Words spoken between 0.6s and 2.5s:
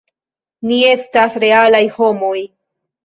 Ni estas realaj homoj.